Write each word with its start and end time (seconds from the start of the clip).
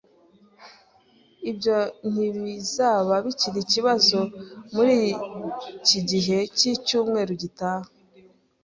Ibyo 1.49 1.77
ntibizaba 2.11 3.13
bikiri 3.25 3.59
ikibazo 3.65 4.19
muri 4.73 4.93
iki 5.77 5.99
gihe 6.09 6.37
cyicyumweru 6.57 7.33
gitaha. 7.41 7.89